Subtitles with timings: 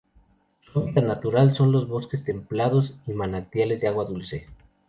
[0.61, 4.47] Su hábitat natural son los bosques templados y manantiales de agua dulce.